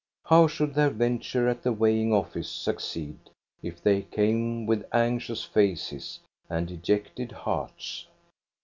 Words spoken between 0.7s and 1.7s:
their venture at